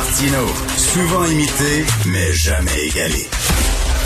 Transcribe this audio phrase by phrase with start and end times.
[0.00, 0.46] Martino,
[0.78, 3.26] souvent imité, mais jamais égalé.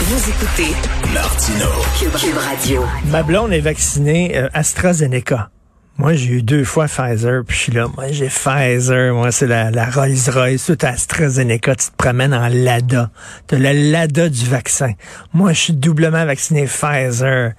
[0.01, 0.75] Vous écoutez
[1.13, 1.67] Martino.
[1.97, 2.83] Cube, Radio.
[3.05, 5.51] Ma blonde est vaccinée euh, AstraZeneca.
[5.97, 9.47] Moi, j'ai eu deux fois Pfizer, puis je suis là, moi, j'ai Pfizer, moi, c'est
[9.47, 13.09] la, la Rolls-Royce, tout AstraZeneca, tu te promènes en Lada.
[13.47, 14.91] T'as le Lada du vaccin.
[15.31, 17.53] Moi, je suis doublement vacciné Pfizer.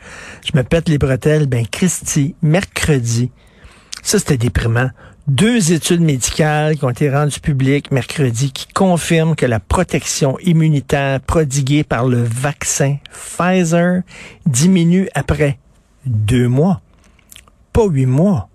[0.45, 3.31] Je me pète les bretelles, ben, Christy, mercredi,
[4.03, 4.91] ça, c'était déprimant.
[5.27, 11.21] Deux études médicales qui ont été rendues publiques mercredi qui confirment que la protection immunitaire
[11.21, 14.03] prodiguée par le vaccin Pfizer
[14.47, 15.59] diminue après
[16.05, 16.81] deux mois.
[17.73, 18.49] Pas huit mois.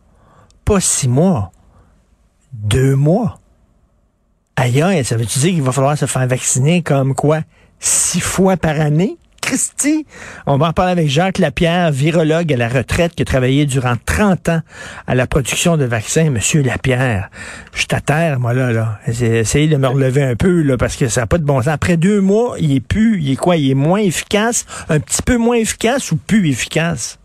[0.63, 1.52] Pas six mois.
[2.53, 3.41] Deux mois.
[4.55, 7.41] Ailleurs, ça veut-tu dire qu'il va falloir se faire vacciner comme quoi?
[7.81, 9.17] Six fois par année?
[10.48, 13.96] On va en parler avec Jacques Lapierre, virologue à la retraite qui a travaillé durant
[14.05, 14.62] 30 ans
[15.08, 16.30] à la production de vaccins.
[16.30, 17.30] Monsieur Lapierre,
[17.74, 19.00] je suis à terre, moi, là, là.
[19.08, 21.68] Essayez de me relever un peu, là, parce que ça n'a pas de bon sens.
[21.68, 23.58] Après deux mois, il est plus, il est quoi?
[23.58, 27.20] Il est moins efficace, un petit peu moins efficace ou plus efficace?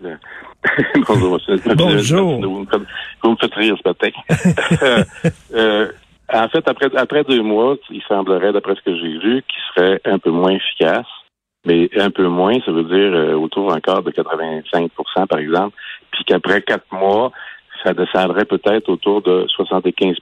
[1.08, 1.56] Bonjour, monsieur.
[1.74, 2.40] Bonjour.
[2.40, 2.82] Vous me faites,
[3.22, 5.04] vous me faites rire ce matin.
[5.54, 5.88] euh,
[6.32, 10.00] en fait, après, après deux mois, il semblerait, d'après ce que j'ai vu, qu'il serait
[10.04, 11.06] un peu moins efficace.
[11.64, 14.90] Mais un peu moins, ça veut dire euh, autour encore de 85
[15.28, 15.76] par exemple.
[16.10, 17.30] Puis qu'après quatre mois,
[17.84, 20.16] ça descendrait peut-être autour de 75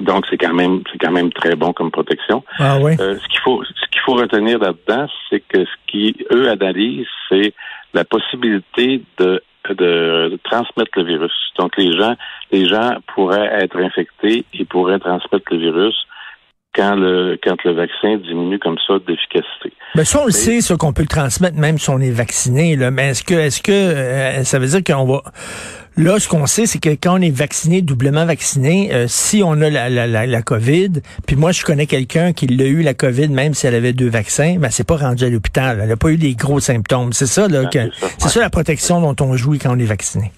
[0.00, 2.42] donc c'est quand même c'est quand même très bon comme protection.
[2.58, 2.96] Ah oui?
[3.00, 7.06] Euh, ce qu'il faut ce qu'il faut retenir là-dedans, c'est que ce qui eux analysent,
[7.28, 7.54] c'est
[7.92, 9.74] la possibilité de, de,
[10.32, 11.32] de transmettre le virus.
[11.58, 12.16] Donc les gens
[12.50, 16.06] les gens pourraient être infectés et pourraient transmettre le virus
[16.74, 19.72] quand le quand le vaccin diminue comme ça d'efficacité.
[19.94, 22.76] Mais ça, on le sait, ça, qu'on peut le transmettre même si on est vacciné.
[22.76, 22.90] Là.
[22.90, 25.22] Mais est-ce que est-ce que euh, ça veut dire qu'on va
[25.96, 29.52] Là, ce qu'on sait, c'est que quand on est vacciné, doublement vacciné, euh, si on
[29.52, 30.90] a la, la, la, la, COVID,
[31.24, 34.08] puis moi, je connais quelqu'un qui l'a eu, la COVID, même si elle avait deux
[34.08, 35.78] vaccins, ben, c'est pas rendu à l'hôpital.
[35.80, 37.12] Elle n'a pas eu des gros symptômes.
[37.12, 37.78] C'est ça, là, que,
[38.18, 40.32] c'est ça la protection dont on joue quand on est vacciné.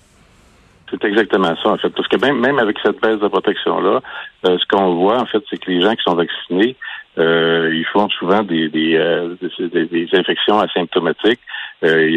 [0.90, 1.90] C'est exactement ça, en fait.
[1.90, 4.00] Parce que même, même avec cette baisse de protection-là,
[4.46, 6.76] euh, ce qu'on voit, en fait, c'est que les gens qui sont vaccinés,
[7.18, 11.40] euh, ils font souvent des, des, euh, des, des infections asymptomatiques.
[11.84, 12.08] Euh,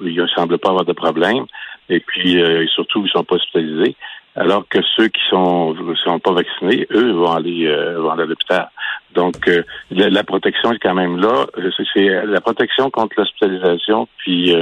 [0.00, 1.46] ils ne semblent pas avoir de problème.
[1.88, 2.42] Et puis,
[2.74, 3.96] surtout, ils sont pas hospitalisés.
[4.34, 5.74] Alors que ceux qui sont
[6.04, 8.68] sont pas vaccinés, eux, vont aller, vont aller à l'hôpital.
[9.14, 9.48] Donc,
[9.90, 11.46] la, la, protection est quand même là.
[11.94, 14.54] C'est la protection contre l'hospitalisation, puis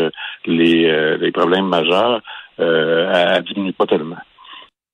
[0.46, 2.20] les, les problèmes majeurs
[2.60, 4.18] euh, elle, diminue pas tellement.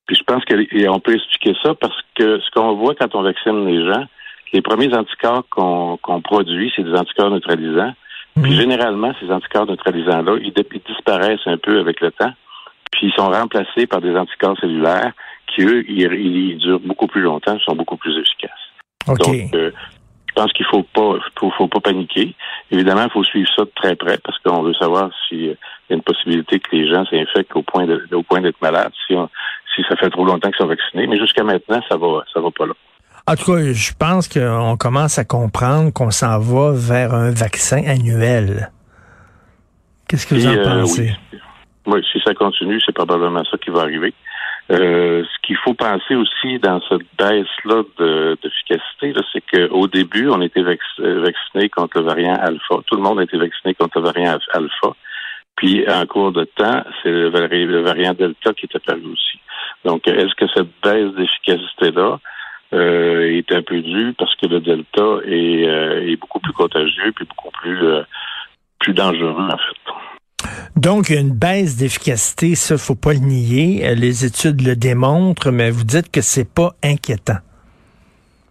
[0.07, 3.67] Puis je pense qu'on peut expliquer ça parce que ce qu'on voit quand on vaccine
[3.67, 4.05] les gens,
[4.53, 7.95] les premiers anticorps qu'on produit, c'est des anticorps neutralisants.
[8.43, 8.57] Puis mhm.
[8.57, 10.53] généralement, ces anticorps neutralisants-là, ils,
[10.87, 12.33] disparaissent un peu avec le temps.
[12.91, 15.13] Puis ils sont remplacés par des anticorps cellulaires
[15.55, 18.51] qui, eux, ils, durent beaucoup plus longtemps, sont beaucoup plus efficaces.
[19.07, 19.71] Donc, euh,
[20.29, 22.35] je pense qu'il faut pas, faut, faut pas paniquer.
[22.71, 25.11] Évidemment, il faut suivre ça de très près parce qu'on veut savoir
[25.91, 28.61] s'il y a une possibilité que les gens s'infectent au point de, au point d'être
[28.63, 29.15] malades, si,
[29.75, 31.07] si ça fait trop longtemps qu'ils sont vaccinés.
[31.07, 32.75] Mais jusqu'à maintenant, ça va, ça va pas là.
[33.27, 37.83] En tout cas, je pense qu'on commence à comprendre qu'on s'en va vers un vaccin
[37.87, 38.71] annuel.
[40.09, 41.13] Qu'est-ce que vous en euh, pensez?
[41.87, 42.03] oui.
[42.13, 44.15] si ça continue, c'est probablement ça qui va arriver.
[44.71, 47.83] Euh, ce qu'il faut penser aussi dans cette baisse-là
[48.43, 52.77] d'efficacité, c'est qu'au début, on était vacciné contre le variant alpha.
[52.87, 54.95] Tout le monde a été vacciné contre le variant alpha.
[55.61, 57.29] Puis, en cours de temps, c'est le,
[57.83, 59.39] variant delta qui est apparu aussi.
[59.85, 62.19] Donc, est-ce que cette baisse d'efficacité-là
[62.73, 67.27] euh, est un peu due parce que le delta est, euh, beaucoup plus contagieux puis
[67.27, 67.79] beaucoup plus,
[68.79, 70.49] plus dangereux, en fait?
[70.77, 73.87] Donc, une baisse d'efficacité, ça, faut pas le nier.
[73.87, 77.37] Euh, les études le démontrent, mais vous dites que c'est pas inquiétant.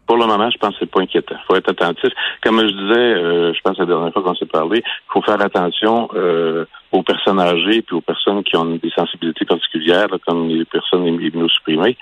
[0.09, 1.35] Pour le moment, je pense que c'est pas inquiétant.
[1.37, 2.11] Il faut être attentif.
[2.41, 5.39] Comme je disais, euh, je pense la dernière fois qu'on s'est parlé, il faut faire
[5.39, 10.65] attention euh, aux personnes âgées puis aux personnes qui ont des sensibilités particulières, comme les
[10.65, 11.95] personnes immunosupprimées.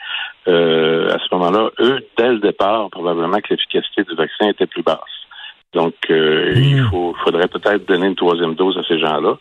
[0.47, 4.83] Euh, à ce moment-là, eux, dès le départ, probablement que l'efficacité du vaccin était plus
[4.83, 4.99] basse.
[5.73, 6.89] Donc, il hmm.
[6.89, 9.35] faut, faudrait peut-être donner une troisième dose à ces gens-là.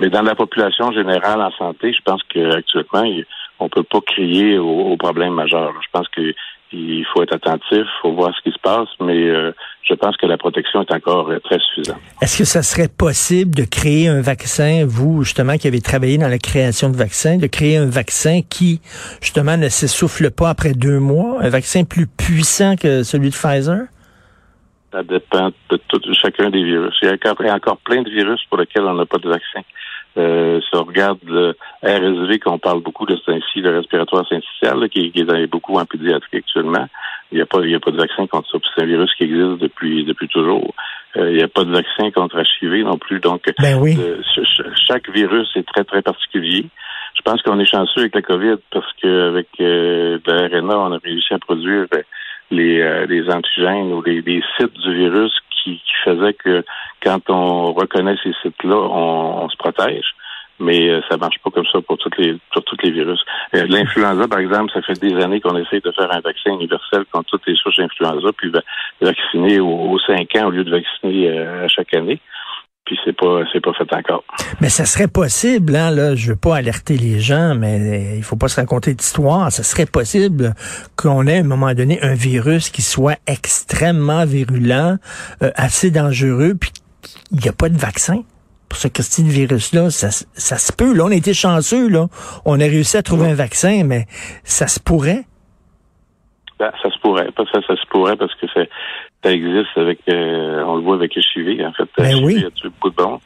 [0.00, 3.08] Mais dans la population générale en santé, je pense qu'actuellement,
[3.58, 5.72] on peut pas crier au, problème majeur.
[5.80, 6.34] Je pense qu'il
[7.12, 9.52] faut être attentif, il faut voir ce qui se passe, mais euh,
[9.82, 12.00] je pense que la protection est encore euh, très suffisante.
[12.20, 16.28] Est-ce que ça serait possible de créer un vaccin, vous justement qui avez travaillé dans
[16.28, 18.80] la création de vaccins, de créer un vaccin qui
[19.20, 23.82] justement ne s'essouffle pas après deux mois, un vaccin plus puissant que celui de Pfizer?
[24.92, 26.94] Ça dépend de tout, chacun des virus.
[27.02, 29.60] Il y a encore plein de virus pour lesquels on n'a pas de vaccin.
[30.18, 34.88] Euh, si on regarde le RSV, qu'on parle beaucoup de ce ainsi, le respiratoire syncytial,
[34.90, 36.86] qui, qui, est beaucoup en pédiatrie actuellement,
[37.30, 38.58] il n'y a pas, il y a pas de vaccin contre ça.
[38.74, 40.74] C'est un virus qui existe depuis depuis toujours.
[41.16, 43.20] Euh, il n'y a pas de vaccin contre HIV non plus.
[43.20, 43.96] Donc, ben oui.
[43.98, 44.20] euh,
[44.86, 46.66] chaque virus est très très particulier.
[47.14, 51.32] Je pense qu'on est chanceux avec la COVID parce qu'avec euh, l'RNA, on a réussi
[51.32, 51.86] à produire
[52.50, 55.32] les, les antigènes ou les, les sites du virus
[55.62, 56.64] qui, qui faisait que
[57.02, 60.06] quand on reconnaît ces sites-là, on, se protège.
[60.60, 63.20] Mais euh, ça marche pas comme ça pour toutes les pour tous les virus.
[63.54, 67.04] Euh, l'influenza, par exemple, ça fait des années qu'on essaie de faire un vaccin universel
[67.10, 68.52] contre toutes les souches d'influenza, puis
[69.00, 72.20] vacciner aux, cinq ans au lieu de vacciner euh, à chaque année
[72.84, 74.24] puis c'est pas c'est pas fait encore.
[74.60, 78.36] Mais ça serait possible, hein, là, je veux pas alerter les gens, mais il faut
[78.36, 79.50] pas se raconter d'histoire.
[79.52, 80.54] Ça serait possible
[80.96, 84.98] qu'on ait à un moment donné un virus qui soit extrêmement virulent,
[85.42, 86.70] euh, assez dangereux, puis
[87.30, 88.22] il n'y a pas de vaccin
[88.68, 89.90] pour ce de virus-là.
[89.90, 90.94] Ça, ça se peut.
[90.94, 92.06] Là, on a été chanceux, là.
[92.46, 94.06] On a réussi à trouver un vaccin, mais
[94.44, 95.24] ça se pourrait?
[96.58, 97.28] Ben, ça se pourrait.
[97.36, 101.64] Ça, ça se pourrait parce que ça existe avec, euh, on le voit avec HIV,
[101.66, 101.88] en fait.
[101.98, 102.34] Ben oui.
[102.36, 103.20] Il y a tué beaucoup de bons.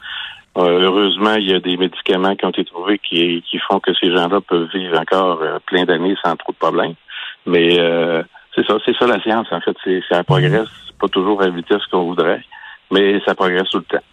[0.59, 3.93] Euh, heureusement, il y a des médicaments qui ont été trouvés qui, qui font que
[4.01, 6.95] ces gens-là peuvent vivre encore euh, plein d'années sans trop de problèmes.
[7.45, 7.77] Mais
[8.55, 9.77] c'est ça, c'est ça la science, en fait.
[9.85, 10.69] C'est, ça progresse
[10.99, 12.43] pas toujours à la vitesse qu'on voudrait,
[12.91, 14.05] mais ça progresse tout le temps.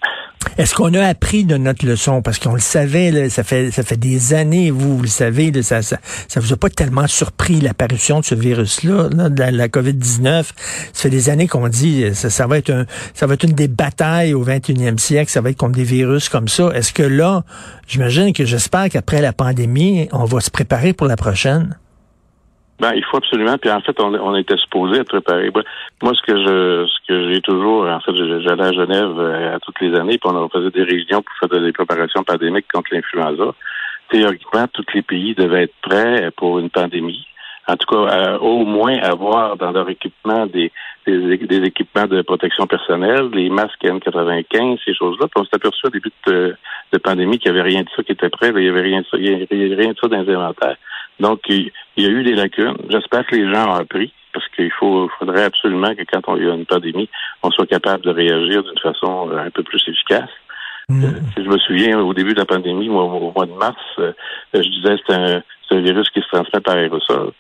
[0.58, 2.22] Est-ce qu'on a appris de notre leçon?
[2.22, 5.98] Parce qu'on le savait, ça fait ça fait des années, vous, le savez, ça, ça,
[6.28, 10.44] ça vous a pas tellement surpris l'apparition de ce virus-là, de la, COVID-19.
[10.44, 10.54] Ça
[10.94, 13.68] fait des années qu'on dit ça, ça va être un ça va être une des
[13.68, 16.70] batailles au 21e siècle, ça va être contre des virus comme ça.
[16.76, 17.44] Est-ce que là,
[17.88, 21.78] j'imagine que j'espère qu'après la pandémie, on va se préparer pour la prochaine?
[22.84, 23.58] Ben, il faut absolument.
[23.58, 25.50] Puis en fait, on, on était supposé être préparé.
[26.02, 29.60] Moi, ce que je ce que j'ai toujours, en fait, j'allais à Genève euh, à
[29.62, 33.56] toutes les années, puis on faisait des réunions pour faire des préparations pandémiques contre l'influenza.
[34.12, 37.26] Théoriquement, tous les pays devaient être prêts pour une pandémie.
[37.70, 40.70] En tout cas, au moins avoir dans leur équipement des,
[41.08, 45.28] des, des, équipements de protection personnelle, les masques N95, ces choses-là.
[45.28, 46.54] Puis on s'est aperçu au début de,
[46.92, 48.50] de pandémie qu'il n'y avait rien de ça qui était prêt.
[48.54, 50.76] Il n'y avait rien de ça, il y avait rien de ça dans les inventaires.
[51.20, 52.78] Donc, il y a eu des lacunes.
[52.90, 56.50] J'espère que les gens ont appris, parce qu'il faut, faudrait absolument que quand on y
[56.50, 57.10] a une pandémie,
[57.44, 60.30] on soit capable de réagir d'une façon euh, un peu plus efficace.
[60.90, 61.04] Mmh.
[61.04, 64.12] Euh, je me souviens, au début de la pandémie, au mois de mars, euh,
[64.54, 67.32] je disais que c'est un, un, virus qui se transmet par aérosol.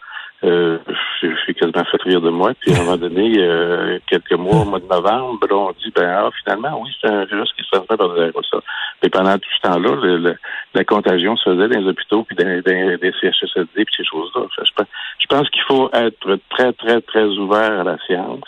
[0.43, 0.77] Euh,
[1.21, 2.53] je suis quasiment fait rire de moi.
[2.59, 6.09] Puis à un moment donné, euh, quelques mois, au mois de novembre, on dit ben
[6.09, 8.61] ah, finalement, oui, c'est un virus qui se transmet par des aérosols.
[9.01, 10.35] Mais pendant tout ce temps-là,
[10.73, 14.41] la contagion se faisait dans les hôpitaux, puis dans, les CHSLD, puis ces choses-là.
[14.57, 18.43] je pense qu'il faut être très, très, très ouvert à la science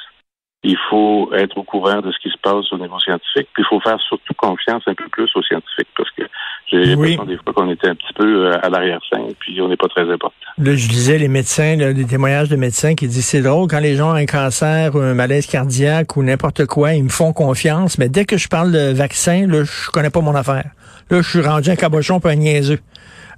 [0.65, 3.67] il faut être au courant de ce qui se passe au niveau scientifique, puis il
[3.67, 6.23] faut faire surtout confiance un peu plus aux scientifiques, parce que
[6.71, 9.77] j'ai l'impression des fois qu'on était un petit peu euh, à l'arrière-scène, puis on n'est
[9.77, 10.35] pas très important.
[10.57, 13.79] Là, je disais les médecins, là, des témoignages de médecins qui disent c'est drôle quand
[13.79, 17.33] les gens ont un cancer ou un malaise cardiaque ou n'importe quoi, ils me font
[17.33, 20.65] confiance, mais dès que je parle de vaccin, là, je connais pas mon affaire.
[21.09, 22.79] Là, je suis rendu un cabochon pas un niaiseux.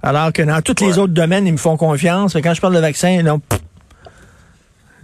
[0.02, 2.34] Alors que dans tous les autres domaines, ils me font confiance.
[2.34, 3.40] Mais quand je parle de vaccin, non,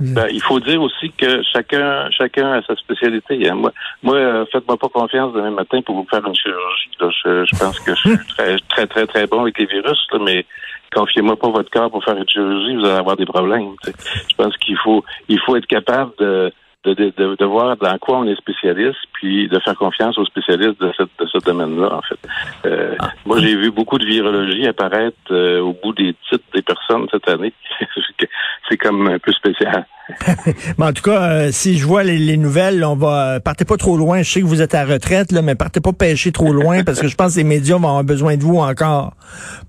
[0.00, 3.48] ben, il faut dire aussi que chacun chacun a sa spécialité.
[3.48, 3.54] Hein.
[3.54, 6.90] Moi, moi euh, faites-moi pas confiance demain matin pour vous faire une chirurgie.
[7.00, 10.44] Je, pense que je suis très, très, très, très bon avec les virus, mais
[10.92, 13.74] confiez-moi pas votre corps pour faire une chirurgie, vous allez avoir des problèmes.
[13.84, 16.52] Je pense qu'il faut il faut être capable de
[16.84, 20.80] de, de, de, voir dans quoi on est spécialiste, puis de faire confiance aux spécialistes
[20.80, 22.18] de, cette, de ce domaine-là, en fait.
[22.66, 23.08] Euh, ah.
[23.24, 27.28] Moi, j'ai vu beaucoup de virologie apparaître euh, au bout des titres des personnes cette
[27.28, 27.52] année.
[28.84, 29.86] Comme un peu spécial.
[30.78, 33.96] mais en tout cas, euh, si je vois les, nouvelles, on va partez pas trop
[33.96, 34.22] loin.
[34.22, 37.00] Je sais que vous êtes à retraite, là, mais partez pas pêcher trop loin parce
[37.00, 39.14] que je pense que les médias vont avoir besoin de vous encore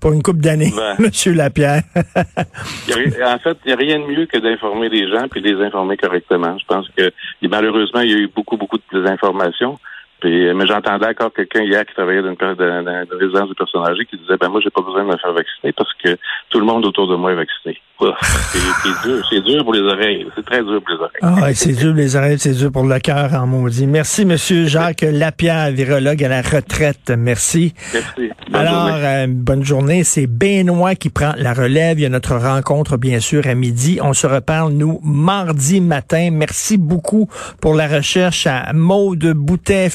[0.00, 0.96] pour une coupe d'années, ben.
[0.98, 1.82] Monsieur Lapierre.
[1.96, 5.96] en fait, il n'y a rien de mieux que d'informer les gens puis les informer
[5.96, 6.56] correctement.
[6.58, 7.10] Je pense que
[7.42, 9.78] malheureusement, il y a eu beaucoup, beaucoup de désinformation.
[10.20, 14.16] Puis, mais j'entendais encore quelqu'un hier qui travaillait dans une, résidence de personnes âgées qui
[14.16, 16.16] disait ben moi j'ai pas besoin de me faire vacciner parce que
[16.48, 17.80] tout le monde autour de moi est vacciné.
[17.98, 20.26] C'est dur, c'est dur pour les oreilles.
[20.34, 21.44] C'est très dur pour les oreilles.
[21.44, 23.86] Ah, c'est dur pour les oreilles, c'est dur pour le cœur en maudit.
[23.86, 27.12] Merci, Monsieur Jacques Lapierre, virologue à la retraite.
[27.16, 27.74] Merci.
[27.92, 28.30] Merci.
[28.52, 30.04] Alors, euh, bonne journée.
[30.04, 31.98] C'est Benoît qui prend la relève.
[31.98, 33.98] Il y a notre rencontre, bien sûr, à midi.
[34.02, 36.30] On se reparle, nous, mardi matin.
[36.32, 37.28] Merci beaucoup
[37.60, 39.90] pour la recherche à Maude Boutet,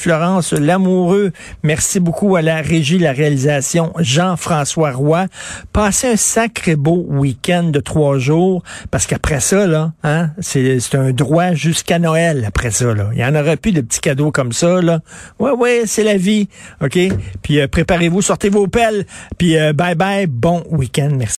[0.51, 1.31] Lamoureux.
[1.63, 5.27] Merci beaucoup à la régie, la réalisation, Jean-François Roy.
[5.73, 11.11] Passez un sacré beau week-end de trois jours, parce qu'après ça, là, hein, c'est un
[11.11, 12.93] droit jusqu'à Noël après ça.
[12.93, 13.09] Là.
[13.13, 14.81] Il y en aura plus de petits cadeaux comme ça.
[14.81, 14.99] Là.
[15.39, 16.47] Ouais, ouais, c'est la vie.
[16.81, 16.97] OK?
[17.41, 19.05] Puis euh, préparez-vous, sortez vos pelles.
[19.37, 21.11] Puis euh, bye bye, bon week-end.
[21.17, 21.29] Merci.